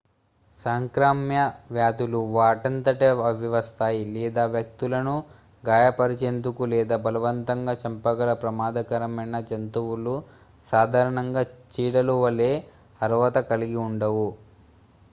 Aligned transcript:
సంక్రామ్య 0.57 1.39
వ్యాధులు 1.69 2.21
వాటంతట 2.31 3.01
అవే 3.23 3.49
వస్తాయి 3.51 4.01
లేదా 4.15 4.43
వ్యక్తులను 4.53 5.13
గాయపరిచేందుకు 5.63 6.65
లేదా 6.73 6.97
బలవంతంగా 7.05 7.75
చంపగల 7.83 8.33
ప్రమాదకరమైన 8.41 9.43
జంతువులు 9.49 10.15
సాధారణంగా 10.63 11.43
చీడలు 11.73 12.17
వలే 12.23 12.51
అర్హత 13.01 13.37
కలిగి 13.51 13.79
ఉండవు 13.87 14.27